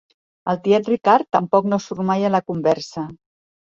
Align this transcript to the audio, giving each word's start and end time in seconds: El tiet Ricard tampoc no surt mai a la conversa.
El 0.53 0.57
tiet 0.63 0.89
Ricard 0.93 1.29
tampoc 1.39 1.71
no 1.71 1.81
surt 1.87 2.05
mai 2.11 2.29
a 2.29 2.35
la 2.41 2.45
conversa. 2.53 3.09